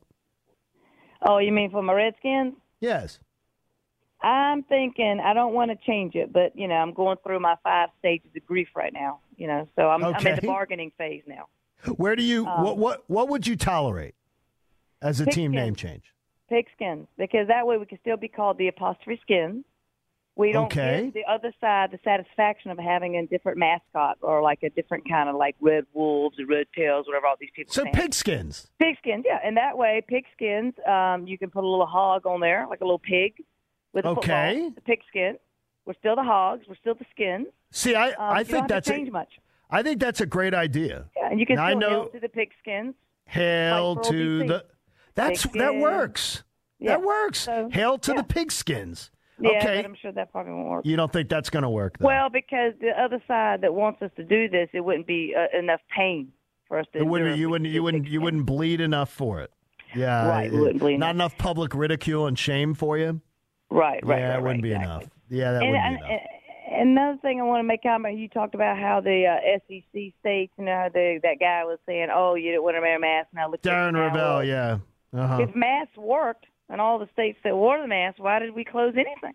[1.21, 2.53] Oh, you mean for my Redskins?
[2.80, 3.19] Yes.
[4.21, 7.56] I'm thinking I don't want to change it, but you know I'm going through my
[7.63, 9.19] five stages of grief right now.
[9.36, 11.47] You know, so I'm, I'm in the bargaining phase now.
[11.95, 14.15] Where do you Um, what what what would you tolerate
[15.01, 15.51] as a team Pigskin.
[15.51, 16.03] name change?
[16.51, 19.65] Pigskins, because that way we can still be called the apostrophe skins.
[20.38, 21.06] We don't Okay.
[21.06, 25.10] get the other side the satisfaction of having a different mascot or like a different
[25.10, 28.69] kind of like red wolves or red tails, whatever all these people So pigskins.
[28.80, 32.67] Pigskins, yeah, and that way pigskins, um, you can put a little hog on there,
[32.69, 33.43] like a little pig
[33.93, 34.54] with a Okay.
[34.56, 34.71] football.
[34.76, 35.38] The pigskin.
[35.86, 36.65] We're still the hogs.
[36.67, 37.47] We're still the skins.
[37.71, 39.39] See, I Um, I think that's to a, much.
[39.71, 41.06] I think that's a great idea.
[41.15, 42.93] Yeah, and you can Now, I still know hail to the pigskins.
[43.26, 44.65] hail Like to the
[45.15, 46.43] that's that works.
[46.80, 46.91] Yeah.
[46.97, 47.39] That works.
[47.39, 48.21] So, hail to yeah.
[48.21, 49.10] the pigskins.
[49.39, 49.76] Yeah, okay.
[49.78, 50.86] but I'm sure that probably won't work.
[50.86, 51.97] You don't think that's going to work?
[52.00, 52.08] Though.
[52.08, 55.58] Well, because the other side that wants us to do this, it wouldn't be uh,
[55.58, 56.32] enough pain
[56.67, 57.00] for us to.
[57.00, 57.38] it wouldn't.
[57.38, 57.69] You wouldn't.
[57.69, 58.08] You wouldn't.
[58.08, 59.52] You wouldn't bleed enough for it.
[59.95, 60.28] Yeah.
[60.28, 61.34] Right, it- wouldn't bleed Not enough.
[61.34, 63.21] enough public ridicule and shame for you.
[63.69, 64.95] Right, right, yeah, right, it wouldn't right, be exactly.
[64.95, 65.10] enough.
[65.30, 66.21] Yeah, that and, wouldn't and, be enough.
[66.71, 68.17] and another thing I want to make comment.
[68.17, 71.78] You talked about how the uh, SEC states, you know, how the, that guy was
[71.86, 73.65] saying, "Oh, you didn't want to wear a mask." Now look.
[73.65, 73.93] at Darren.
[73.93, 74.43] Rovell.
[74.45, 74.80] Yeah.
[75.13, 75.41] Uh-huh.
[75.41, 78.93] If masks worked and all the states that wore the mask, why did we close
[78.95, 79.34] anything?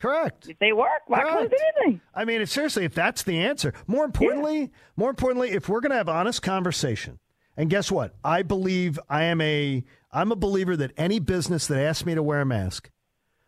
[0.00, 0.48] Correct.
[0.48, 2.00] If they work, why close anything?
[2.14, 3.72] I mean, it's seriously, if that's the answer.
[3.86, 7.18] More importantly, more importantly, if we're going to have honest conversation,
[7.56, 8.14] and guess what?
[8.24, 12.22] I believe I am a I'm a believer that any business that asks me to
[12.22, 12.90] wear a mask,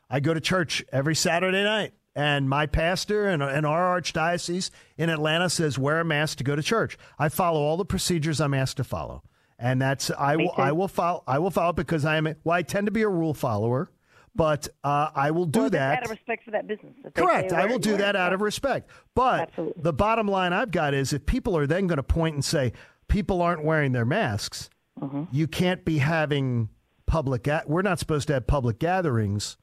[0.09, 5.11] I go to church every Saturday night, and my pastor and, and our archdiocese in
[5.11, 6.97] Atlanta says wear a mask to go to church.
[7.19, 9.23] I follow all the procedures I'm asked to follow,
[9.59, 12.57] and that's I will I will follow I will follow because I am a, well
[12.57, 13.91] I tend to be a rule follower,
[14.35, 15.99] but uh, I will do well, that.
[15.99, 16.93] out of respect for that business.
[17.15, 17.53] Correct.
[17.53, 18.91] I will do that out of respect.
[19.15, 22.45] But the bottom line I've got is if people are then going to point and
[22.45, 22.73] say
[23.09, 25.25] people aren't wearing their masks, Mm-hmm.
[25.31, 26.71] you can't be having
[27.05, 27.43] public.
[27.43, 29.59] Ga- we're not supposed to have public gatherings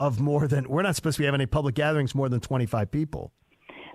[0.00, 0.68] of more than.
[0.68, 3.32] We're not supposed to be having any public gatherings more than twenty five people.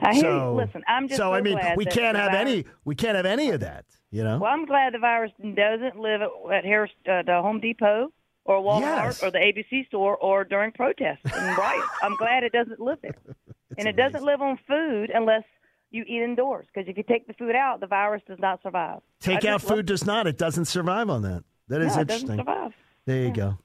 [0.02, 0.58] I hear so, you.
[0.58, 2.66] Listen, I'm just so so I mean we can't have virus- any.
[2.86, 3.86] We can't have any of that.
[4.12, 4.38] You know.
[4.40, 8.12] Well, I'm glad the virus doesn't live at, at Harris, uh, the Home Depot
[8.46, 9.24] or Walmart Yes.
[9.24, 11.88] or the ABC store or during protests and riots.
[12.02, 13.16] I'm glad it doesn't live there.
[13.78, 15.44] and it doesn't live on food unless
[15.92, 16.66] you eat indoors.
[16.74, 19.02] Because if you take the food out, the virus does not survive.
[19.20, 20.26] Take out love- food does not.
[20.28, 21.44] It doesn't survive on that.
[21.68, 22.38] That is No, it doesn't interesting.
[22.38, 22.72] survive.
[23.06, 23.58] There you go.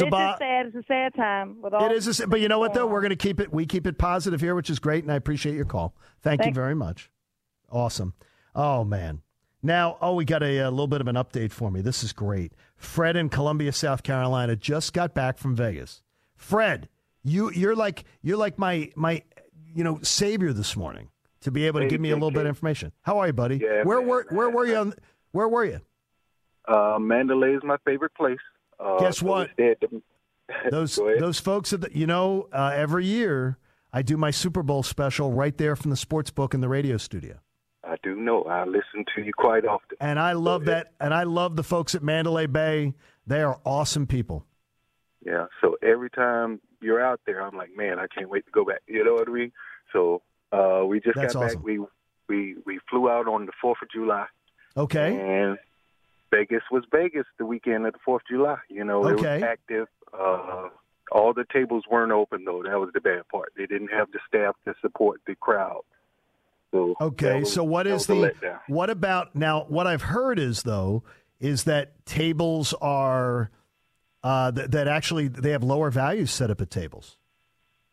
[0.00, 0.66] It's just sad.
[0.66, 1.84] It's a sad time with all.
[1.86, 2.86] It is, a, but you know what though?
[2.86, 3.52] We're going to keep it.
[3.52, 5.94] We keep it positive here, which is great, and I appreciate your call.
[6.20, 7.10] Thank you very much.
[7.70, 8.14] Awesome.
[8.54, 9.22] Oh man.
[9.64, 11.80] Now, oh, we got a, a little bit of an update for me.
[11.82, 12.52] This is great.
[12.76, 16.02] Fred in Columbia, South Carolina, just got back from Vegas.
[16.36, 16.88] Fred,
[17.22, 19.22] you you're like you're like my my
[19.72, 21.08] you know savior this morning
[21.42, 22.34] to be able to Hey, give me a little JK.
[22.34, 22.92] bit of information.
[23.02, 23.58] How are you, buddy?
[23.58, 24.94] Yeah, where man, were where were you on?
[25.30, 25.80] Where were you?
[26.66, 28.38] Uh, Mandalay is my favorite place.
[28.82, 29.50] Uh, Guess what?
[29.56, 30.02] to-
[30.70, 33.56] Those those folks at the, you know uh, every year
[33.92, 36.96] I do my Super Bowl special right there from the sports book in the radio
[36.98, 37.38] studio.
[37.84, 38.42] I do know.
[38.44, 39.96] I listen to you quite often.
[40.00, 42.92] And I love that and I love the folks at Mandalay Bay.
[43.26, 44.44] They are awesome people.
[45.24, 45.46] Yeah.
[45.60, 48.82] So every time you're out there, I'm like, man, I can't wait to go back.
[48.86, 49.52] You know what I mean?
[49.92, 50.22] So
[50.52, 51.58] uh, we just That's got awesome.
[51.58, 51.64] back.
[51.64, 51.78] We
[52.28, 54.26] we we flew out on the Fourth of July.
[54.76, 55.18] Okay.
[55.18, 55.58] And
[56.32, 58.56] Vegas was Vegas the weekend of the Fourth of July.
[58.68, 59.86] You know, it was active.
[60.12, 60.68] Uh,
[61.12, 62.62] all the tables weren't open though.
[62.62, 63.52] That was the bad part.
[63.56, 65.82] They didn't have the staff to support the crowd.
[66.70, 68.32] So Okay, was- so what is the
[68.66, 69.64] what about now?
[69.68, 71.02] What I've heard is though
[71.38, 73.50] is that tables are
[74.24, 77.16] uh, th- that actually they have lower values set up at tables,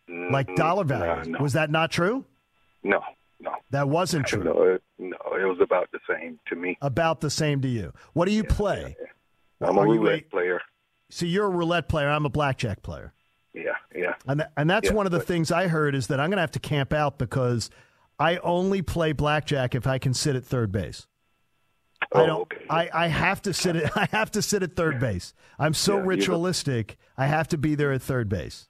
[0.07, 0.55] like Mhm.
[0.55, 1.27] dollar No, values.
[1.27, 1.39] no.
[1.39, 2.23] Was that not true?
[2.83, 3.01] No,
[3.39, 4.43] no, That wasn't true.
[4.43, 5.17] no, it, no.
[5.39, 6.77] It was about the same to me.
[6.81, 7.93] About the same to you.
[8.13, 8.95] What do you play?
[9.61, 10.61] I'm a Are you roulette player.
[11.09, 12.09] So you're a roulette player.
[12.09, 13.13] I'm a blackjack player.
[13.53, 14.13] Yeah, yeah.
[14.27, 16.29] And, th- and that's Yeah, one of the but- things I heard is that I'm
[16.29, 17.69] going to have to camp out because
[18.19, 21.07] I only play blackjack if I can sit at third base.
[22.13, 22.41] I Oh, don't.
[22.41, 22.65] okay.
[22.69, 25.33] I, I have to sit at I have to sit at third base.
[25.57, 26.97] I'm so Yeah, ritualistic.
[27.17, 28.67] I have to be there at third base.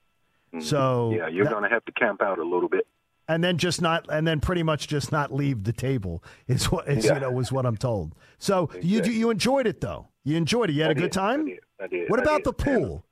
[0.61, 0.78] So
[1.11, 1.17] Mm-hmm.
[1.17, 2.88] Yeah, you're that- going to have to camp out a little bit.
[3.30, 6.90] And then just not and then pretty much just not leave the table is what
[6.90, 7.14] is, Yeah.
[7.14, 8.14] you know was what I'm told.
[8.40, 10.08] So you you enjoyed it though.
[10.26, 10.74] You enjoyed it.
[10.74, 11.42] You had I a good did, time.
[11.42, 11.60] I did.
[11.82, 12.10] I did.
[12.10, 12.46] What I about did.
[12.46, 13.06] the pool?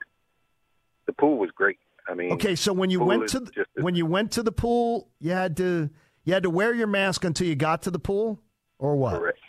[1.06, 1.78] The pool was great.
[2.10, 5.08] I mean, Okay, so when you went to the, when you went to the pool,
[5.20, 5.90] you had to
[6.26, 8.40] you had to wear your mask until you got to the pool,
[8.80, 9.20] or what?
[9.20, 9.40] correct,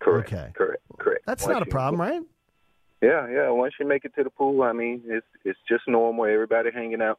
[0.00, 0.52] correct, Okay.
[0.54, 1.22] correct, correct.
[1.26, 2.22] That's Once not a problem, right?
[3.02, 3.48] Yeah, yeah.
[3.50, 6.26] Once you make it to the pool, I mean, it's it's just normal.
[6.26, 7.18] Everybody hanging out.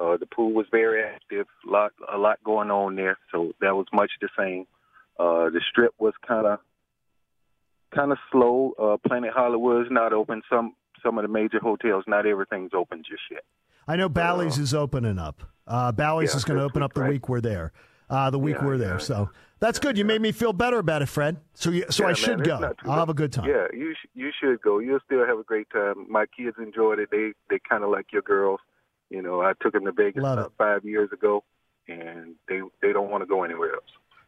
[0.00, 1.46] Uh, the pool was very active.
[1.66, 3.18] A lot, a lot going on there.
[3.30, 4.66] So that was much the same.
[5.18, 6.58] Uh, the strip was kind of,
[7.94, 8.72] kind of slow.
[8.78, 10.42] Uh, Planet Hollywood is not open.
[10.48, 13.42] Some, some of the major hotels, not everything's open just yet.
[13.86, 15.42] I know Bally's is opening up.
[15.66, 17.10] Uh, Bally's Yeah, is going to open up the right?
[17.10, 17.72] week we're there.
[18.08, 19.30] Uh, the week Yeah, we're there, yeah, so
[19.60, 19.96] that's good.
[19.96, 21.36] You made me feel better about it, Fred.
[21.54, 22.74] So you, so I should go.
[22.84, 23.48] I'll have a good time.
[23.48, 24.80] Yeah, you sh- you should go.
[24.80, 26.10] You'll still have a great time.
[26.10, 27.10] My kids enjoyed it.
[27.12, 28.58] They they kind of like your girls.
[29.10, 31.42] You know, I took them to Vegas about five years ago,
[31.88, 33.84] and they they don't want to go anywhere else.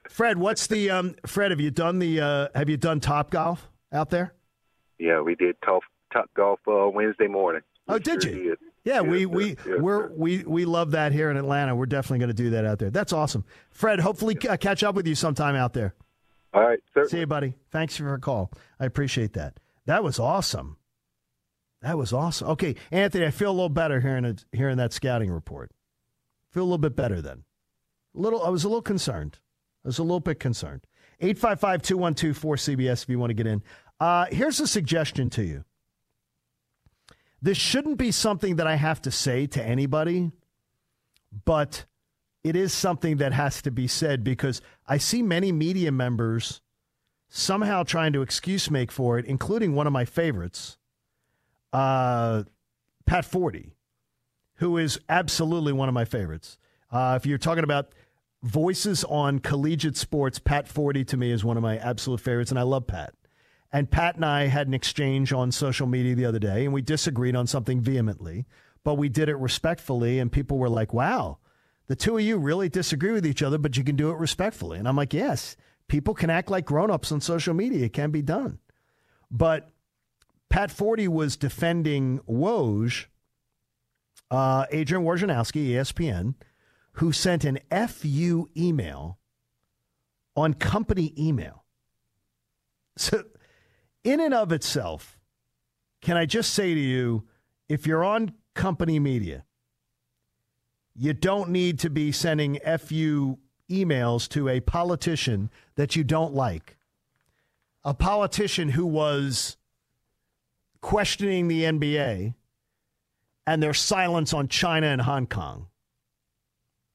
[0.09, 1.53] Fred, what's the um, Fred?
[1.53, 4.35] Have you done the uh, Have you done Top Golf out there?
[4.99, 7.63] Yeah, we did top top golf uh, Wednesday morning.
[7.89, 8.43] Oh, did sure you?
[8.51, 8.59] did.
[8.85, 10.13] Yeah, Yes, we we Yes, we're sir.
[10.17, 11.75] we we love that here in Atlanta.
[11.77, 12.91] We're definitely going to do that out there.
[12.91, 14.01] That's awesome, Fred.
[14.01, 15.95] Hopefully, uh, catch up with you sometime out there.
[16.53, 17.09] All right, sir.
[17.09, 17.55] See you, buddy.
[17.71, 18.51] Thanks for your call.
[18.81, 19.59] I appreciate that.
[19.87, 20.77] That was awesome.
[21.83, 22.49] That was awesome.
[22.51, 25.73] Okay, Anthony, I feel a little better hearing hearing that scouting report.
[26.51, 27.45] Feel a little bit better then.
[28.17, 28.43] A little.
[28.43, 29.39] I was a little concerned.
[29.85, 30.87] I was a little bit concerned.
[31.21, 33.63] 855-212-4CBS if you want to get in.
[34.01, 35.65] Uh, here's a suggestion to you.
[37.41, 40.31] This shouldn't be something that I have to say to anybody,
[41.45, 41.85] but
[42.45, 46.61] it is something that has to be said because I see many media members
[47.29, 50.79] somehow trying to excuse make for it, including one of my favorites,
[51.73, 52.45] uh,
[53.07, 53.73] Pat Forde,
[54.57, 56.59] who is absolutely one of my favorites.
[56.91, 57.93] Uh, if you're talking about
[58.43, 62.59] voices on collegiate sports, Pat Forde to me is one of my absolute favorites, and
[62.59, 63.15] I love Pat.
[63.73, 66.83] And Pat and I had an exchange on social media the other day, and we
[66.83, 68.45] disagreed on something vehemently,
[68.85, 71.39] but we did it respectfully, and people were like, wow,
[71.87, 74.79] the two of you really disagree with each other, but you can do it respectfully.
[74.79, 75.57] And I'm like, yes,
[75.89, 77.87] people can act like grown-ups on social media.
[77.87, 78.59] It can be done.
[79.31, 79.71] But
[80.53, 83.07] Pat Forde was defending Woj,
[84.31, 86.35] uh, Adrian Wojnarowski, ESPN,
[86.97, 89.19] who sent an FU email
[90.37, 91.65] on company email.
[92.99, 93.25] So,
[94.05, 95.19] in and of itself,
[96.03, 97.27] can I just say to you,
[97.71, 99.47] if you're on company media,
[100.95, 103.39] you don't need to be sending FU
[103.71, 106.77] emails to a politician that you don't like.
[107.85, 109.57] A politician who was
[110.83, 112.35] questioning the NBA
[113.47, 115.69] and their silence on China and Hong Kong,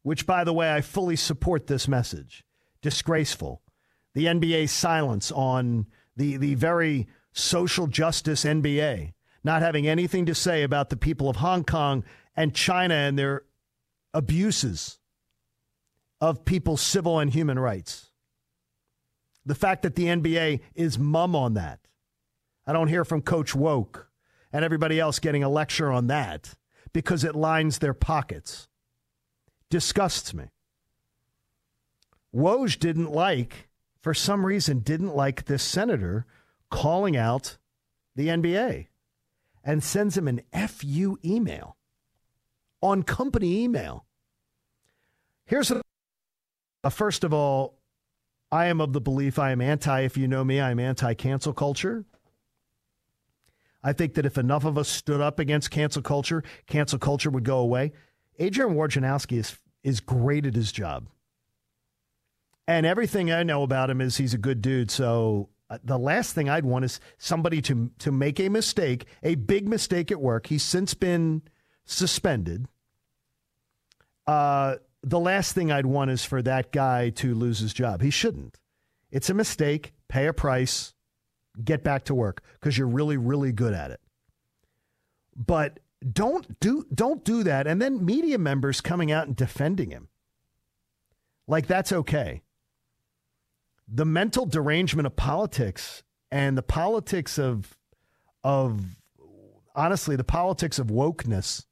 [0.03, 2.45] which, by the way, I fully support this message.
[2.81, 3.63] Disgraceful.
[4.13, 9.13] The NBA's silence on the, the very social justice NBA,
[9.43, 12.03] not having anything to say about the people of Hong Kong
[12.35, 13.43] and China and their
[14.13, 14.99] abuses
[16.19, 18.09] of people's civil and human rights.
[19.45, 21.79] The fact that the NBA is mum on that.
[22.67, 24.09] I don't hear from Coach Woke
[24.51, 26.55] and everybody else getting a lecture on that
[26.91, 28.67] because it lines their pockets.
[29.69, 30.45] Disgusts me.
[32.35, 33.69] Woj didn't like,
[34.01, 36.25] for some reason, didn't like this senator
[36.69, 37.57] calling out
[38.15, 38.87] the NBA
[39.63, 41.77] and sends him an FU email
[42.81, 44.05] on company email.
[45.45, 45.81] Here's a
[46.83, 47.79] uh, first of all,
[48.51, 51.53] I am of the belief I am anti, if you know me, I'm anti cancel
[51.53, 52.05] culture.
[53.83, 57.45] I think that if enough of us stood up against cancel culture, cancel culture would
[57.45, 57.93] go away.
[58.39, 61.07] Adrian Wojnarowski is, is great at his job.
[62.67, 64.91] And everything I know about him is he's a good dude.
[64.91, 69.35] So Uh, the last thing I'd want is somebody to to make a mistake, a
[69.35, 70.47] big mistake at work.
[70.47, 71.41] He's since been
[71.83, 72.67] suspended.
[74.25, 78.01] Uh, the last thing I'd want is for that guy to lose his job.
[78.01, 78.59] He shouldn't.
[79.11, 79.93] It's a mistake.
[80.07, 80.93] Pay a price.
[81.63, 83.99] Get back to work because you're really, really good at it.
[85.35, 85.79] But
[86.13, 87.67] don't do don't do that.
[87.67, 90.09] And then media members coming out and defending him,
[91.47, 92.41] like that's okay.
[93.87, 97.77] The mental derangement of politics and the politics of
[98.43, 98.81] of
[99.75, 101.65] honestly the politics of wokeness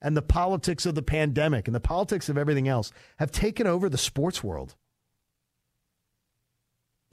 [0.00, 3.88] and the politics of the pandemic and the politics of everything else have taken over
[3.88, 4.74] the sports world.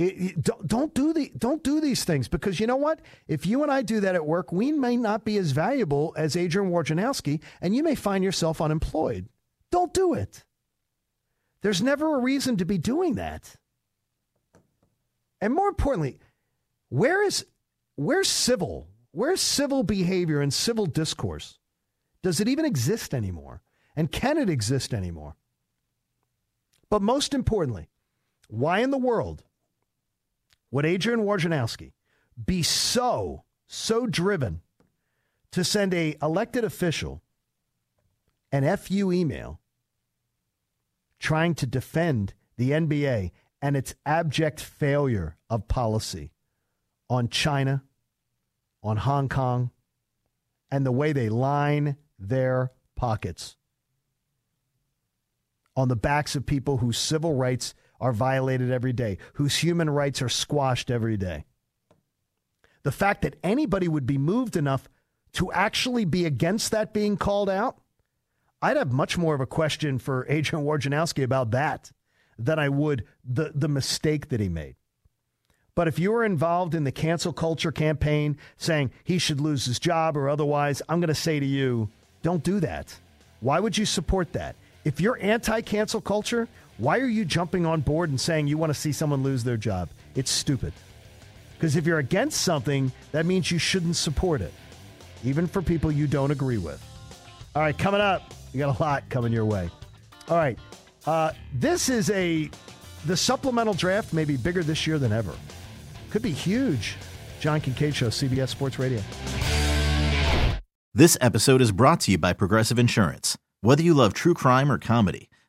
[0.01, 3.01] It, it, don't, don't do the don't do these things because you know what?
[3.27, 6.35] If you and I do that at work, we may not be as valuable as
[6.35, 9.29] Adrian Wojnarowski, and you may find yourself unemployed.
[9.69, 10.43] Don't do it.
[11.61, 13.55] There's never a reason to be doing that.
[15.39, 16.17] And more importantly,
[16.89, 17.45] where is
[17.95, 18.87] where's civil?
[19.11, 21.59] Where's civil behavior and civil discourse?
[22.23, 23.61] Does it even exist anymore?
[23.95, 25.35] And can it exist anymore?
[26.89, 27.89] But most importantly,
[28.47, 29.43] why in the world
[30.71, 31.91] would Adrian Wojnarowski
[32.43, 34.61] be so, so driven
[35.51, 37.21] to send a elected official
[38.51, 39.59] an FU email
[41.19, 46.33] trying to defend the NBA and its abject failure of policy
[47.09, 47.83] on China,
[48.81, 49.71] on Hong Kong,
[50.71, 53.55] and the way they line their pockets
[55.75, 60.21] on the backs of people whose civil rights are violated every day, whose human rights
[60.21, 61.45] are squashed every day.
[62.83, 64.89] The fact that anybody would be moved enough
[65.33, 67.77] to actually be against that being called out,
[68.61, 71.91] I'd have much more of a question for Adrian Wojnarowski about that
[72.37, 74.75] than I would the, the mistake that he made.
[75.73, 79.79] But if you are involved in the cancel culture campaign saying he should lose his
[79.79, 81.89] job or otherwise, I'm going to say to you,
[82.23, 82.99] don't do that.
[83.39, 84.55] Why would you support that?
[84.83, 86.47] If you're anti cancel culture,
[86.81, 89.55] why are you jumping on board and saying you want to see someone lose their
[89.55, 89.87] job?
[90.15, 90.73] It's stupid.
[91.53, 94.51] Because if you're against something, that means you shouldn't support it,
[95.23, 96.83] even for people you don't agree with.
[97.55, 99.69] All right, coming up, you got a lot coming your way.
[100.27, 100.57] All right,
[101.05, 102.49] uh, this is a
[103.05, 105.35] the supplemental draft may be bigger this year than ever.
[106.09, 106.95] Could be huge.
[107.39, 109.01] John Kincade Show, CBS Sports Radio.
[110.95, 113.37] This episode is brought to you by Progressive Insurance.
[113.61, 115.29] Whether you love true crime or comedy,